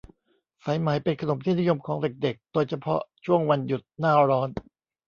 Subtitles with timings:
[0.63, 4.49] สายไหมเป็นขนมที่นิยมของเด็ก ๆ โดยเฉพาะช่วงวันหยุดหน้าร้อน